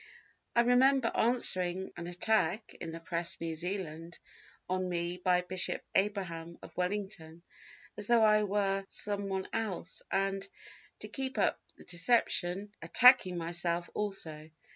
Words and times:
"I 0.55 0.61
remember 0.61 1.11
answering 1.13 1.91
an 1.95 2.07
attack 2.07 2.73
(in 2.81 2.91
the 2.91 2.99
Press, 2.99 3.39
New 3.39 3.53
Zealand) 3.53 4.17
on 4.67 4.89
me 4.89 5.17
by 5.17 5.41
Bishop 5.43 5.83
Abraham, 5.93 6.57
of 6.63 6.75
Wellington, 6.75 7.43
as 7.95 8.07
though 8.07 8.23
I 8.23 8.41
were 8.41 8.83
someone 8.89 9.47
else, 9.53 10.01
and, 10.09 10.49
to 11.01 11.07
keep 11.07 11.37
up 11.37 11.61
the 11.77 11.83
deception, 11.83 12.71
attacking 12.81 13.37
myself 13.37 13.91
also. 13.93 14.49